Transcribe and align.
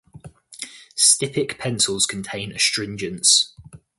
Styptic 0.95 1.59
pencils 1.59 2.07
contain 2.07 2.51
astringents. 2.53 3.53